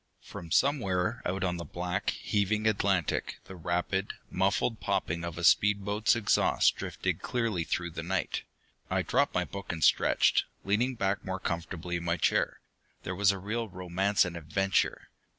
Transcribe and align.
_]From 0.25 0.49
somewhere 0.49 1.21
out 1.27 1.43
on 1.43 1.57
the 1.57 1.63
black, 1.63 2.09
heaving 2.09 2.65
Atlantic, 2.65 3.37
the 3.45 3.55
rapid, 3.55 4.13
muffled 4.31 4.79
popping 4.79 5.23
of 5.23 5.37
a 5.37 5.43
speed 5.43 5.85
boat's 5.85 6.15
exhaust 6.15 6.75
drifted 6.75 7.21
clearly 7.21 7.63
through 7.63 7.91
the 7.91 8.01
night. 8.01 8.41
I 8.89 9.03
dropped 9.03 9.35
my 9.35 9.45
book 9.45 9.71
and 9.71 9.83
stretched, 9.83 10.45
leaning 10.63 10.95
back 10.95 11.23
more 11.23 11.39
comfortably 11.39 11.97
in 11.97 12.03
my 12.03 12.17
chair. 12.17 12.61
There 13.03 13.13
was 13.13 13.31
real 13.31 13.69
romance 13.69 14.25
and 14.25 14.35
adventure! 14.35 15.09